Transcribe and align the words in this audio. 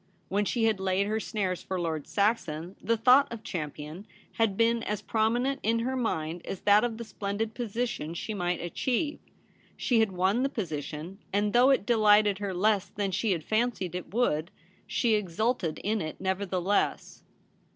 When 0.29 0.45
she 0.45 0.63
had 0.63 0.79
laid 0.79 1.05
her 1.05 1.19
snares 1.19 1.61
for 1.61 1.79
Lord 1.79 2.07
Saxon 2.07 2.75
the 2.81 2.97
thought 2.97 3.31
of 3.31 3.43
Champion 3.43 4.07
had 4.31 4.57
been 4.57 4.81
as 4.81 4.99
prominent 5.03 5.59
in 5.61 5.77
her 5.81 5.95
mind 5.95 6.43
as 6.43 6.61
that 6.61 6.83
of 6.83 6.97
the 6.97 7.03
splendid 7.03 7.53
position 7.53 8.15
she 8.15 8.33
might 8.33 8.59
achieve. 8.59 9.19
She 9.77 9.99
had 9.99 10.11
won 10.11 10.41
the 10.41 10.49
position; 10.49 11.19
and 11.31 11.53
though 11.53 11.69
it 11.69 11.85
delighted 11.85 12.39
her 12.39 12.51
less 12.51 12.89
than 12.89 13.11
she 13.11 13.31
had 13.33 13.43
fancied 13.43 13.93
it 13.93 14.11
would, 14.11 14.49
she 14.87 15.13
exulted 15.13 15.77
in 15.83 16.01
it 16.01 16.19
nevertheless. 16.19 17.21